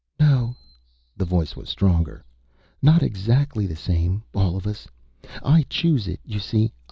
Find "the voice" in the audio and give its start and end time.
1.15-1.55